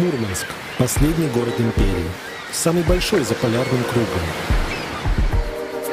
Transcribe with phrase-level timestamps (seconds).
[0.00, 0.46] Мурманск–
[0.78, 2.08] последний город империи,
[2.52, 4.22] самый большой за полярным кругом.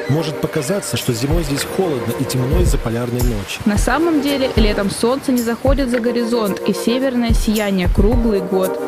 [0.07, 3.59] Может показаться, что зимой здесь холодно и темно из-за полярной ночи.
[3.65, 8.79] На самом деле, летом солнце не заходит за горизонт и северное сияние круглый год.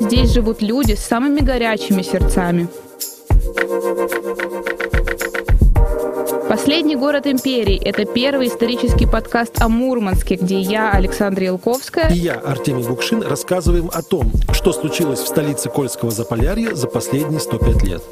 [0.00, 2.66] Здесь живут люди с самыми горячими сердцами.
[6.68, 12.34] Последний город империи– это первый исторический подкаст о Мурманске, где я, Александра Елковская И я,
[12.34, 18.02] Артемий Букшин, рассказываем о том, что случилось в столице Кольского Заполярья за последние 105 лет.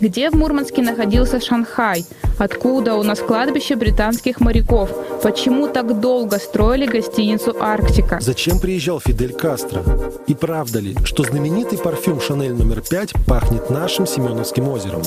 [0.00, 2.06] Где в Мурманске находился Шанхай?
[2.38, 4.88] Откуда у нас кладбище британских моряков?
[5.22, 8.18] Почему так долго строили гостиницу «Арктика»?
[8.22, 9.82] Зачем приезжал Фидель Кастро?
[10.26, 15.02] И правда ли, что знаменитый парфюм «Шанель номер 5» пахнет нашим Семеновским озером?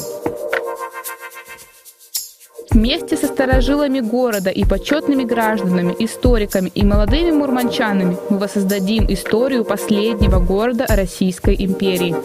[2.71, 10.39] Вместе со старожилами города и почетными гражданами, историками и молодыми мурманчанами мы воссоздадим историю последнего
[10.39, 12.15] города Российской империи.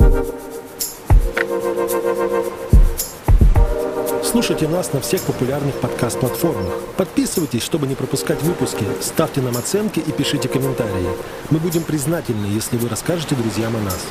[4.22, 6.74] Слушайте нас на всех популярных подкаст-платформах.
[6.96, 11.08] Подписывайтесь, чтобы не пропускать выпуски, ставьте нам оценки и пишите комментарии.
[11.50, 14.06] Мы будем признательны, если вы расскажете друзьям о нас.